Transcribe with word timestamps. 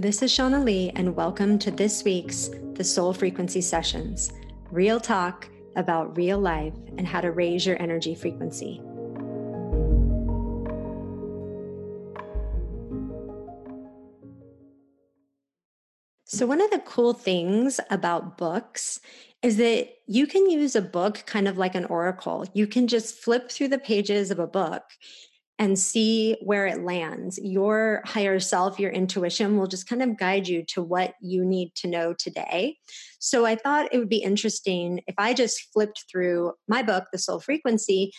This 0.00 0.22
is 0.22 0.32
Shauna 0.32 0.64
Lee, 0.64 0.90
and 0.96 1.14
welcome 1.14 1.58
to 1.58 1.70
this 1.70 2.04
week's 2.04 2.48
The 2.72 2.82
Soul 2.82 3.12
Frequency 3.12 3.60
Sessions 3.60 4.32
real 4.70 4.98
talk 4.98 5.46
about 5.76 6.16
real 6.16 6.38
life 6.38 6.72
and 6.96 7.06
how 7.06 7.20
to 7.20 7.30
raise 7.32 7.66
your 7.66 7.78
energy 7.82 8.14
frequency. 8.14 8.80
So, 16.24 16.46
one 16.46 16.62
of 16.62 16.70
the 16.70 16.82
cool 16.86 17.12
things 17.12 17.78
about 17.90 18.38
books 18.38 19.00
is 19.42 19.58
that 19.58 19.90
you 20.06 20.26
can 20.26 20.48
use 20.48 20.74
a 20.74 20.80
book 20.80 21.24
kind 21.26 21.46
of 21.46 21.58
like 21.58 21.74
an 21.74 21.84
oracle. 21.84 22.46
You 22.54 22.66
can 22.66 22.86
just 22.86 23.18
flip 23.18 23.50
through 23.50 23.68
the 23.68 23.78
pages 23.78 24.30
of 24.30 24.38
a 24.38 24.46
book 24.46 24.84
and 25.60 25.78
see 25.78 26.38
where 26.40 26.66
it 26.66 26.82
lands. 26.82 27.38
Your 27.40 28.02
higher 28.06 28.40
self, 28.40 28.80
your 28.80 28.90
intuition 28.90 29.58
will 29.58 29.66
just 29.66 29.86
kind 29.86 30.02
of 30.02 30.18
guide 30.18 30.48
you 30.48 30.64
to 30.68 30.82
what 30.82 31.14
you 31.20 31.44
need 31.44 31.74
to 31.76 31.86
know 31.86 32.14
today. 32.14 32.78
So 33.18 33.44
I 33.44 33.56
thought 33.56 33.90
it 33.92 33.98
would 33.98 34.08
be 34.08 34.22
interesting 34.22 35.02
if 35.06 35.14
I 35.18 35.34
just 35.34 35.70
flipped 35.70 36.06
through 36.10 36.54
my 36.66 36.82
book, 36.82 37.04
The 37.12 37.18
Soul 37.18 37.40
Frequency, 37.40 38.10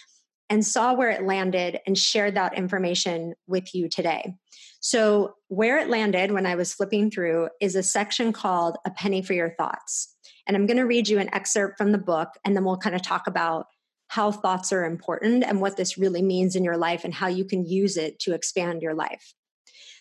and 0.52 0.64
saw 0.64 0.94
where 0.94 1.10
it 1.10 1.24
landed 1.24 1.80
and 1.88 1.98
shared 1.98 2.36
that 2.36 2.56
information 2.56 3.34
with 3.48 3.74
you 3.74 3.90
today. 3.90 4.36
So, 4.84 5.36
where 5.48 5.78
it 5.78 5.90
landed 5.90 6.32
when 6.32 6.46
I 6.46 6.56
was 6.56 6.74
flipping 6.74 7.12
through 7.12 7.50
is 7.62 7.76
a 7.76 7.84
section 7.84 8.34
called 8.34 8.78
A 8.86 8.92
Penny 8.92 9.22
for 9.22 9.34
Your 9.34 9.56
Thoughts. 9.58 10.16
And 10.48 10.58
I'm 10.58 10.66
going 10.66 10.78
to 10.78 10.88
read 10.88 11.08
you 11.08 11.20
an 11.20 11.34
excerpt 11.34 11.78
from 11.78 11.92
the 11.92 11.98
book, 11.98 12.30
and 12.44 12.56
then 12.56 12.66
we'll 12.66 12.78
kind 12.78 12.96
of 12.96 13.02
talk 13.02 13.28
about 13.28 13.68
how 14.12 14.30
thoughts 14.30 14.74
are 14.74 14.84
important 14.84 15.42
and 15.42 15.62
what 15.62 15.78
this 15.78 15.98
really 15.98 16.22
means 16.22 16.58
in 16.58 16.66
your 16.66 16.76
life 16.76 17.06
and 17.06 17.14
how 17.14 17.28
you 17.28 17.46
can 17.46 17.66
use 17.66 17.96
it 17.96 18.20
to 18.20 18.34
expand 18.34 18.82
your 18.82 18.94
life. 18.94 19.34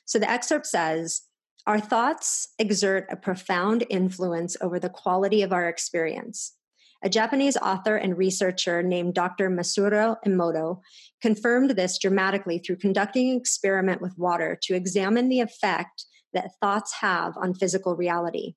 So 0.04 0.18
the 0.18 0.28
excerpt 0.28 0.66
says, 0.66 1.22
Our 1.64 1.78
thoughts 1.78 2.48
exert 2.58 3.06
a 3.08 3.14
profound 3.14 3.84
influence 3.88 4.56
over 4.60 4.80
the 4.80 4.88
quality 4.88 5.42
of 5.42 5.52
our 5.52 5.68
experience. 5.68 6.56
A 7.04 7.08
Japanese 7.08 7.56
author 7.56 7.94
and 7.94 8.18
researcher 8.18 8.82
named 8.82 9.14
Dr. 9.14 9.48
Masaru 9.48 10.16
Emoto 10.26 10.80
confirmed 11.22 11.70
this 11.70 11.96
dramatically 11.96 12.58
through 12.58 12.78
conducting 12.78 13.30
an 13.30 13.36
experiment 13.36 14.02
with 14.02 14.18
water 14.18 14.58
to 14.62 14.74
examine 14.74 15.28
the 15.28 15.38
effect 15.38 16.04
that 16.32 16.50
thoughts 16.60 16.94
have 16.94 17.36
on 17.36 17.54
physical 17.54 17.94
reality. 17.94 18.54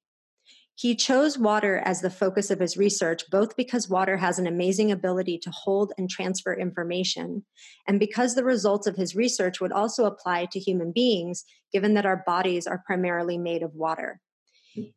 He 0.75 0.95
chose 0.95 1.37
water 1.37 1.77
as 1.85 2.01
the 2.01 2.09
focus 2.09 2.49
of 2.49 2.59
his 2.59 2.77
research, 2.77 3.23
both 3.29 3.55
because 3.55 3.89
water 3.89 4.17
has 4.17 4.39
an 4.39 4.47
amazing 4.47 4.91
ability 4.91 5.37
to 5.39 5.51
hold 5.51 5.93
and 5.97 6.09
transfer 6.09 6.53
information, 6.53 7.45
and 7.87 7.99
because 7.99 8.33
the 8.33 8.43
results 8.43 8.87
of 8.87 8.95
his 8.95 9.15
research 9.15 9.61
would 9.61 9.71
also 9.71 10.05
apply 10.05 10.45
to 10.45 10.59
human 10.59 10.91
beings, 10.91 11.45
given 11.71 11.93
that 11.93 12.07
our 12.07 12.23
bodies 12.25 12.65
are 12.65 12.83
primarily 12.87 13.37
made 13.37 13.61
of 13.61 13.75
water. 13.75 14.19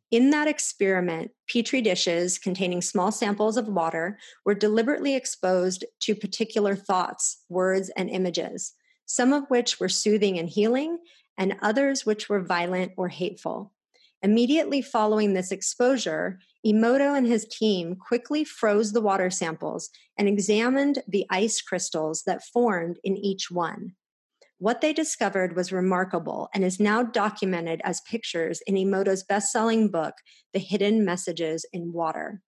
In 0.09 0.31
that 0.31 0.47
experiment, 0.47 1.31
petri 1.47 1.81
dishes 1.81 2.39
containing 2.39 2.81
small 2.81 3.11
samples 3.11 3.57
of 3.57 3.67
water 3.67 4.17
were 4.43 4.55
deliberately 4.55 5.13
exposed 5.13 5.85
to 6.01 6.15
particular 6.15 6.75
thoughts, 6.75 7.43
words, 7.49 7.91
and 7.95 8.09
images, 8.09 8.73
some 9.05 9.31
of 9.31 9.43
which 9.49 9.79
were 9.79 9.89
soothing 9.89 10.39
and 10.39 10.49
healing, 10.49 10.97
and 11.37 11.55
others 11.61 12.05
which 12.05 12.27
were 12.27 12.41
violent 12.41 12.93
or 12.97 13.09
hateful. 13.09 13.71
Immediately 14.23 14.81
following 14.81 15.33
this 15.33 15.51
exposure, 15.51 16.39
Emoto 16.65 17.15
and 17.15 17.27
his 17.27 17.45
team 17.45 17.95
quickly 17.95 18.43
froze 18.43 18.91
the 18.91 19.01
water 19.01 19.29
samples 19.29 19.89
and 20.17 20.27
examined 20.27 21.03
the 21.07 21.25
ice 21.29 21.61
crystals 21.61 22.23
that 22.25 22.43
formed 22.43 22.97
in 23.03 23.15
each 23.15 23.51
one. 23.51 23.93
What 24.59 24.81
they 24.81 24.91
discovered 24.91 25.55
was 25.55 25.71
remarkable 25.71 26.49
and 26.51 26.63
is 26.63 26.79
now 26.79 27.03
documented 27.03 27.79
as 27.83 28.01
pictures 28.01 28.59
in 28.65 28.73
Emoto's 28.73 29.23
best 29.23 29.51
selling 29.51 29.89
book, 29.91 30.15
The 30.51 30.59
Hidden 30.59 31.05
Messages 31.05 31.63
in 31.71 31.93
Water. 31.93 32.41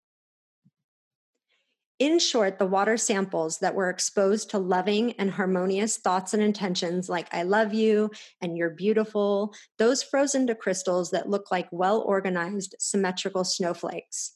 In 2.00 2.18
short, 2.18 2.60
the 2.60 2.66
water 2.66 2.96
samples 2.96 3.58
that 3.58 3.76
were 3.76 3.90
exposed 3.90 4.52
to 4.52 4.58
loving 4.58 5.12
and 5.20 5.32
harmonious 5.32 5.98
thoughts 5.98 6.34
and 6.34 6.42
intentions 6.42 7.10
like 7.10 7.28
I 7.34 7.44
love 7.44 7.74
you 7.74 8.12
and 8.40 8.58
you're 8.58 8.70
beautiful, 8.70 9.54
those 9.78 10.02
frozen 10.02 10.48
to 10.48 10.56
crystals 10.56 11.12
that 11.12 11.30
look 11.30 11.52
like 11.52 11.68
well 11.74 12.00
organized, 12.00 12.74
symmetrical 12.80 13.44
snowflakes. 13.44 14.32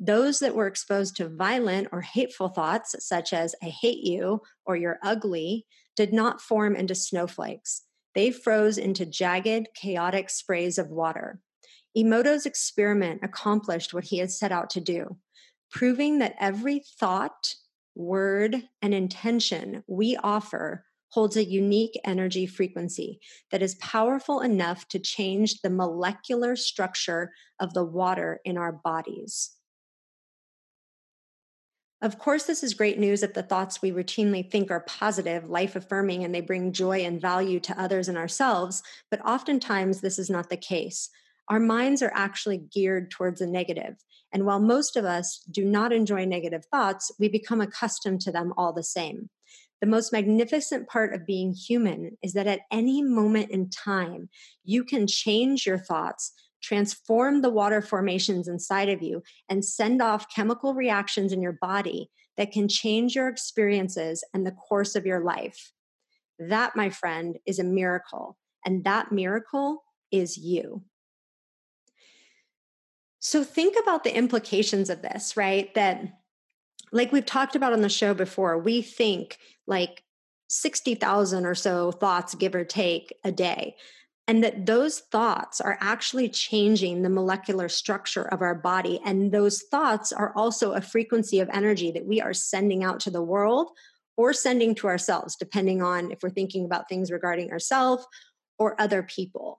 Those 0.00 0.40
that 0.40 0.56
were 0.56 0.66
exposed 0.66 1.16
to 1.16 1.28
violent 1.28 1.88
or 1.92 2.00
hateful 2.00 2.48
thoughts, 2.48 2.96
such 3.06 3.32
as 3.32 3.54
I 3.62 3.66
hate 3.66 4.02
you 4.02 4.42
or 4.64 4.74
you're 4.74 4.98
ugly, 5.00 5.64
did 5.94 6.12
not 6.12 6.40
form 6.40 6.74
into 6.74 6.96
snowflakes. 6.96 7.82
They 8.16 8.32
froze 8.32 8.78
into 8.78 9.06
jagged, 9.06 9.68
chaotic 9.76 10.28
sprays 10.28 10.76
of 10.76 10.88
water. 10.88 11.38
Emoto's 11.96 12.46
experiment 12.46 13.20
accomplished 13.22 13.94
what 13.94 14.04
he 14.04 14.18
had 14.18 14.32
set 14.32 14.50
out 14.50 14.70
to 14.70 14.80
do 14.80 15.18
proving 15.70 16.18
that 16.18 16.36
every 16.40 16.82
thought, 16.98 17.54
word, 17.94 18.62
and 18.82 18.94
intention 18.94 19.82
we 19.86 20.16
offer 20.16 20.84
holds 21.10 21.36
a 21.36 21.44
unique 21.44 21.98
energy 22.04 22.46
frequency 22.46 23.20
that 23.50 23.62
is 23.62 23.76
powerful 23.76 24.40
enough 24.40 24.86
to 24.88 24.98
change 24.98 25.60
the 25.62 25.70
molecular 25.70 26.56
structure 26.56 27.32
of 27.60 27.72
the 27.72 27.84
water 27.84 28.40
in 28.44 28.58
our 28.58 28.72
bodies. 28.72 29.52
Of 32.02 32.18
course, 32.18 32.44
this 32.44 32.62
is 32.62 32.74
great 32.74 32.98
news 32.98 33.22
if 33.22 33.32
the 33.32 33.42
thoughts 33.42 33.80
we 33.80 33.90
routinely 33.90 34.48
think 34.50 34.70
are 34.70 34.80
positive, 34.80 35.48
life 35.48 35.74
affirming, 35.74 36.24
and 36.24 36.34
they 36.34 36.42
bring 36.42 36.72
joy 36.72 37.00
and 37.00 37.20
value 37.20 37.58
to 37.60 37.80
others 37.80 38.08
and 38.08 38.18
ourselves. 38.18 38.82
But 39.10 39.24
oftentimes, 39.24 40.02
this 40.02 40.18
is 40.18 40.28
not 40.28 40.50
the 40.50 40.58
case. 40.58 41.08
Our 41.48 41.60
minds 41.60 42.02
are 42.02 42.12
actually 42.14 42.58
geared 42.58 43.10
towards 43.10 43.40
a 43.40 43.46
negative, 43.46 43.96
and 44.32 44.44
while 44.44 44.60
most 44.60 44.96
of 44.96 45.04
us 45.04 45.44
do 45.50 45.64
not 45.64 45.92
enjoy 45.92 46.24
negative 46.24 46.64
thoughts, 46.66 47.12
we 47.18 47.28
become 47.28 47.60
accustomed 47.60 48.20
to 48.22 48.32
them 48.32 48.52
all 48.56 48.72
the 48.72 48.82
same. 48.82 49.30
The 49.80 49.86
most 49.86 50.12
magnificent 50.12 50.88
part 50.88 51.14
of 51.14 51.26
being 51.26 51.52
human 51.52 52.16
is 52.22 52.32
that 52.32 52.46
at 52.46 52.62
any 52.72 53.02
moment 53.02 53.50
in 53.50 53.70
time, 53.70 54.28
you 54.64 54.84
can 54.84 55.06
change 55.06 55.66
your 55.66 55.78
thoughts, 55.78 56.32
transform 56.62 57.42
the 57.42 57.50
water 57.50 57.82
formations 57.82 58.48
inside 58.48 58.88
of 58.88 59.02
you, 59.02 59.22
and 59.48 59.64
send 59.64 60.02
off 60.02 60.34
chemical 60.34 60.74
reactions 60.74 61.32
in 61.32 61.42
your 61.42 61.58
body 61.60 62.10
that 62.36 62.52
can 62.52 62.68
change 62.68 63.14
your 63.14 63.28
experiences 63.28 64.24
and 64.34 64.46
the 64.46 64.52
course 64.52 64.96
of 64.96 65.06
your 65.06 65.22
life. 65.22 65.72
That, 66.38 66.74
my 66.74 66.90
friend, 66.90 67.38
is 67.46 67.58
a 67.58 67.64
miracle. 67.64 68.36
And 68.64 68.84
that 68.84 69.12
miracle 69.12 69.84
is 70.10 70.36
you. 70.36 70.82
So 73.26 73.42
think 73.42 73.74
about 73.82 74.04
the 74.04 74.16
implications 74.16 74.88
of 74.88 75.02
this, 75.02 75.36
right? 75.36 75.74
That, 75.74 76.00
like 76.92 77.10
we've 77.10 77.26
talked 77.26 77.56
about 77.56 77.72
on 77.72 77.80
the 77.80 77.88
show 77.88 78.14
before, 78.14 78.56
we 78.56 78.82
think 78.82 79.38
like 79.66 80.04
60,000 80.48 81.44
or 81.44 81.56
so 81.56 81.90
thoughts, 81.90 82.36
give 82.36 82.54
or 82.54 82.64
take, 82.64 83.12
a 83.24 83.32
day. 83.32 83.74
And 84.28 84.44
that 84.44 84.66
those 84.66 85.00
thoughts 85.00 85.60
are 85.60 85.76
actually 85.80 86.28
changing 86.28 87.02
the 87.02 87.10
molecular 87.10 87.68
structure 87.68 88.28
of 88.28 88.42
our 88.42 88.54
body. 88.54 89.00
And 89.04 89.32
those 89.32 89.60
thoughts 89.72 90.12
are 90.12 90.32
also 90.36 90.74
a 90.74 90.80
frequency 90.80 91.40
of 91.40 91.50
energy 91.52 91.90
that 91.90 92.06
we 92.06 92.20
are 92.20 92.32
sending 92.32 92.84
out 92.84 93.00
to 93.00 93.10
the 93.10 93.22
world 93.22 93.72
or 94.16 94.32
sending 94.32 94.72
to 94.76 94.86
ourselves, 94.86 95.34
depending 95.34 95.82
on 95.82 96.12
if 96.12 96.22
we're 96.22 96.30
thinking 96.30 96.64
about 96.64 96.88
things 96.88 97.10
regarding 97.10 97.50
ourselves 97.50 98.06
or 98.56 98.80
other 98.80 99.02
people. 99.02 99.58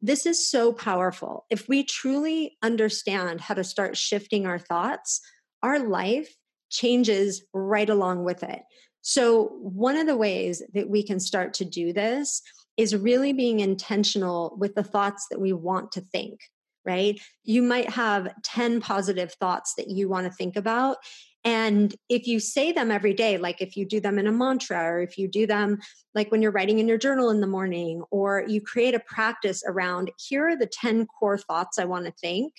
This 0.00 0.26
is 0.26 0.48
so 0.48 0.72
powerful. 0.72 1.44
If 1.50 1.68
we 1.68 1.82
truly 1.82 2.56
understand 2.62 3.40
how 3.40 3.54
to 3.54 3.64
start 3.64 3.96
shifting 3.96 4.46
our 4.46 4.58
thoughts, 4.58 5.20
our 5.62 5.80
life 5.80 6.34
changes 6.70 7.44
right 7.52 7.88
along 7.88 8.24
with 8.24 8.42
it. 8.42 8.62
So, 9.00 9.46
one 9.60 9.96
of 9.96 10.06
the 10.06 10.16
ways 10.16 10.62
that 10.74 10.88
we 10.88 11.02
can 11.02 11.18
start 11.18 11.54
to 11.54 11.64
do 11.64 11.92
this 11.92 12.42
is 12.76 12.94
really 12.94 13.32
being 13.32 13.60
intentional 13.60 14.56
with 14.58 14.74
the 14.74 14.84
thoughts 14.84 15.26
that 15.30 15.40
we 15.40 15.52
want 15.52 15.92
to 15.92 16.00
think, 16.00 16.40
right? 16.84 17.20
You 17.42 17.62
might 17.62 17.90
have 17.90 18.32
10 18.44 18.80
positive 18.80 19.32
thoughts 19.34 19.74
that 19.76 19.88
you 19.88 20.08
want 20.08 20.26
to 20.26 20.32
think 20.32 20.56
about, 20.56 20.98
and 21.44 21.94
if 22.08 22.26
you 22.26 22.40
say 22.40 22.72
them 22.72 22.90
every 22.90 23.14
day, 23.14 23.38
like 23.38 23.60
if 23.60 23.76
you 23.76 23.86
do 23.86 24.00
them 24.00 24.18
in 24.18 24.26
a 24.26 24.32
mantra, 24.32 24.82
or 24.82 25.00
if 25.00 25.16
you 25.16 25.28
do 25.28 25.46
them 25.46 25.78
like 26.14 26.32
when 26.32 26.42
you're 26.42 26.52
writing 26.52 26.78
in 26.78 26.88
your 26.88 26.98
journal 26.98 27.30
in 27.30 27.40
the 27.40 27.46
morning, 27.46 28.02
or 28.10 28.44
you 28.48 28.60
create 28.60 28.94
a 28.94 29.00
practice 29.00 29.62
around 29.66 30.10
here 30.18 30.48
are 30.48 30.56
the 30.56 30.66
10 30.66 31.06
core 31.06 31.38
thoughts 31.38 31.78
I 31.78 31.84
want 31.84 32.06
to 32.06 32.12
think, 32.12 32.54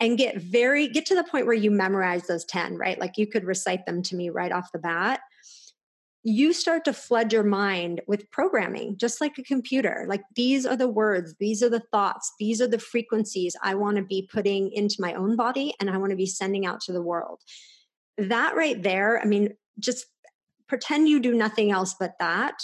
and 0.00 0.18
get 0.18 0.38
very, 0.38 0.88
get 0.88 1.06
to 1.06 1.14
the 1.14 1.24
point 1.24 1.46
where 1.46 1.54
you 1.54 1.70
memorize 1.70 2.26
those 2.26 2.44
10, 2.46 2.76
right? 2.76 2.98
Like 2.98 3.18
you 3.18 3.26
could 3.26 3.44
recite 3.44 3.86
them 3.86 4.02
to 4.02 4.16
me 4.16 4.30
right 4.30 4.50
off 4.50 4.72
the 4.72 4.80
bat. 4.80 5.20
You 6.24 6.52
start 6.52 6.84
to 6.84 6.92
flood 6.92 7.32
your 7.32 7.42
mind 7.44 8.00
with 8.06 8.30
programming, 8.30 8.96
just 8.96 9.20
like 9.20 9.38
a 9.38 9.42
computer. 9.42 10.06
Like 10.08 10.22
these 10.34 10.66
are 10.66 10.76
the 10.76 10.88
words, 10.88 11.34
these 11.38 11.62
are 11.62 11.68
the 11.68 11.82
thoughts, 11.92 12.32
these 12.38 12.60
are 12.60 12.68
the 12.68 12.78
frequencies 12.78 13.56
I 13.62 13.76
want 13.76 13.96
to 13.96 14.02
be 14.02 14.28
putting 14.32 14.72
into 14.72 14.96
my 15.00 15.14
own 15.14 15.36
body 15.36 15.74
and 15.80 15.88
I 15.88 15.98
want 15.98 16.10
to 16.10 16.16
be 16.16 16.26
sending 16.26 16.66
out 16.66 16.80
to 16.82 16.92
the 16.92 17.02
world 17.02 17.40
that 18.28 18.54
right 18.56 18.82
there, 18.82 19.20
I 19.20 19.24
mean, 19.24 19.54
just 19.78 20.06
pretend 20.68 21.08
you 21.08 21.20
do 21.20 21.34
nothing 21.34 21.70
else 21.70 21.94
but 21.98 22.12
that. 22.18 22.54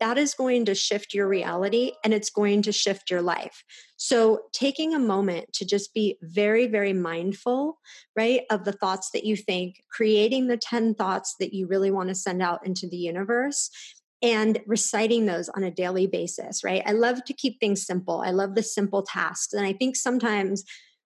that 0.00 0.16
is 0.16 0.34
going 0.34 0.64
to 0.64 0.74
shift 0.74 1.12
your 1.12 1.28
reality 1.28 1.92
and 2.02 2.14
it's 2.14 2.30
going 2.30 2.62
to 2.62 2.72
shift 2.72 3.10
your 3.10 3.20
life. 3.20 3.62
So, 3.96 4.44
taking 4.52 4.94
a 4.94 4.98
moment 4.98 5.52
to 5.54 5.66
just 5.66 5.92
be 5.92 6.16
very, 6.22 6.66
very 6.66 6.92
mindful, 6.92 7.78
right, 8.16 8.42
of 8.50 8.64
the 8.64 8.72
thoughts 8.72 9.10
that 9.12 9.24
you 9.24 9.36
think, 9.36 9.82
creating 9.90 10.46
the 10.46 10.56
10 10.56 10.94
thoughts 10.94 11.34
that 11.40 11.52
you 11.52 11.66
really 11.66 11.90
want 11.90 12.08
to 12.08 12.14
send 12.14 12.42
out 12.42 12.66
into 12.66 12.88
the 12.88 12.96
universe, 12.96 13.70
and 14.22 14.60
reciting 14.66 15.26
those 15.26 15.48
on 15.50 15.64
a 15.64 15.70
daily 15.70 16.06
basis, 16.06 16.62
right? 16.62 16.82
I 16.86 16.92
love 16.92 17.24
to 17.24 17.32
keep 17.32 17.58
things 17.58 17.84
simple. 17.84 18.22
I 18.24 18.30
love 18.30 18.54
the 18.54 18.62
simple 18.62 19.02
tasks. 19.02 19.52
And 19.52 19.66
I 19.66 19.72
think 19.72 19.96
sometimes 19.96 20.64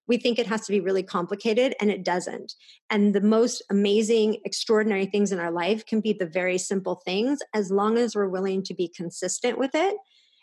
we 0.08 0.16
think 0.16 0.38
it 0.38 0.46
has 0.46 0.66
to 0.66 0.72
be 0.72 0.80
really 0.80 1.02
complicated 1.02 1.74
and 1.80 1.90
it 1.90 2.04
doesn't. 2.04 2.54
And 2.90 3.14
the 3.14 3.20
most 3.20 3.62
amazing, 3.70 4.38
extraordinary 4.44 5.06
things 5.06 5.32
in 5.32 5.38
our 5.38 5.50
life 5.50 5.84
can 5.84 6.00
be 6.00 6.12
the 6.12 6.26
very 6.26 6.58
simple 6.58 7.02
things 7.04 7.40
as 7.54 7.70
long 7.70 7.98
as 7.98 8.14
we're 8.14 8.28
willing 8.28 8.62
to 8.64 8.74
be 8.74 8.88
consistent 8.88 9.58
with 9.58 9.74
it 9.74 9.96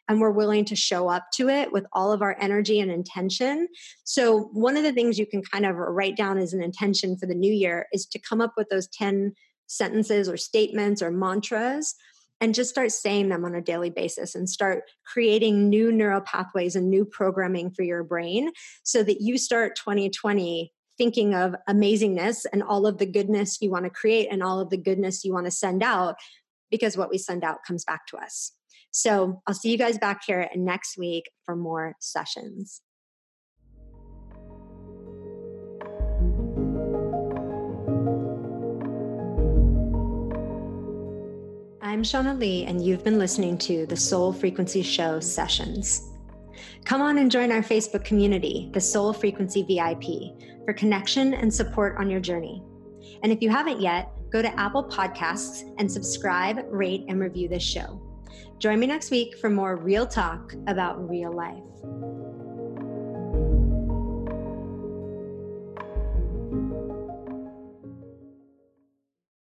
and 0.10 0.20
we're 0.20 0.32
willing 0.32 0.66
to 0.66 0.76
show 0.76 1.08
up 1.08 1.28
to 1.34 1.50
it 1.50 1.72
with 1.72 1.86
all 1.94 2.12
of 2.12 2.22
our 2.22 2.36
energy 2.40 2.80
and 2.80 2.92
intention. 2.92 3.68
So, 4.04 4.50
one 4.52 4.76
of 4.76 4.84
the 4.84 4.92
things 4.92 5.18
you 5.18 5.26
can 5.26 5.42
kind 5.42 5.66
of 5.66 5.76
write 5.76 6.18
down 6.18 6.38
as 6.38 6.54
an 6.54 6.62
intention 6.62 7.18
for 7.18 7.26
the 7.26 7.36
new 7.36 7.52
year 7.52 7.88
is 7.94 8.06
to 8.08 8.20
come 8.20 8.42
up 8.42 8.54
with 8.58 8.68
those 8.70 8.88
10 8.88 9.34
sentences 9.68 10.28
or 10.28 10.38
statements 10.38 11.02
or 11.02 11.10
mantras 11.10 11.96
and 12.42 12.54
just 12.54 12.70
start 12.70 12.92
saying 12.92 13.30
them 13.30 13.46
on 13.46 13.56
a 13.56 13.62
daily 13.62 13.90
basis 13.90 14.36
and 14.36 14.50
start 14.50 14.84
creating 15.06 15.70
new 15.70 15.92
neural 15.92 16.22
pathways 16.22 16.76
and 16.76 16.90
new 16.90 17.06
programming 17.06 17.72
for 17.72 17.84
your 17.84 18.04
brain 18.04 18.52
so 18.84 19.04
that 19.04 19.22
you 19.22 19.38
start 19.38 19.76
2020 19.76 20.72
thinking 20.98 21.34
of 21.34 21.56
amazingness 21.68 22.46
and 22.52 22.62
all 22.62 22.86
of 22.86 22.98
the 22.98 23.06
goodness 23.06 23.60
you 23.62 23.72
want 23.72 23.86
to 23.86 23.90
create 23.90 24.28
and 24.30 24.44
all 24.44 24.60
of 24.60 24.70
the 24.70 24.78
goodness 24.78 25.24
you 25.24 25.34
want 25.34 25.46
to 25.46 25.52
send 25.52 25.82
out 25.82 26.16
because 26.70 26.98
what 26.98 27.10
we 27.10 27.18
send 27.18 27.44
out 27.44 27.64
comes 27.66 27.84
back 27.84 28.06
to 28.08 28.18
us. 28.18 28.52
So 28.92 29.42
I'll 29.48 29.56
see 29.56 29.72
you 29.72 29.78
guys 29.78 29.98
back 29.98 30.22
here 30.26 30.50
next 30.56 30.98
week 30.98 31.32
for 31.46 31.56
more 31.56 31.96
sessions. 32.00 32.82
I'm 41.94 42.02
Shauna 42.02 42.40
Lee, 42.40 42.66
and 42.66 42.84
you've 42.84 43.04
been 43.04 43.20
listening 43.20 43.56
to 43.60 43.86
the 43.86 43.96
Soul 43.96 44.34
Frequency 44.34 44.82
Show 44.82 45.20
sessions. 45.20 46.10
Come 46.86 47.04
on 47.04 47.20
and 47.20 47.30
join 47.30 47.52
our 47.52 47.62
Facebook 47.62 48.04
community, 48.04 48.72
the 48.74 48.82
Soul 48.82 49.14
Frequency 49.14 49.62
VIP, 49.62 50.66
for 50.66 50.74
connection 50.74 51.36
and 51.36 51.54
support 51.54 51.98
on 52.00 52.10
your 52.10 52.20
journey. 52.20 52.64
And 53.22 53.32
if 53.32 53.44
you 53.44 53.52
haven't 53.52 53.80
yet, 53.80 54.10
go 54.32 54.42
to 54.42 54.60
Apple 54.60 54.86
Podcasts 54.86 55.72
and 55.78 55.90
subscribe, 55.90 56.66
rate, 56.68 57.06
and 57.10 57.20
review 57.20 57.48
this 57.48 57.62
show. 57.62 58.02
Join 58.58 58.80
me 58.80 58.88
next 58.88 59.12
week 59.12 59.38
for 59.38 59.52
more 59.52 59.76
real 59.76 60.08
talk 60.08 60.52
about 60.66 61.08
real 61.08 61.32
life. 61.32 61.62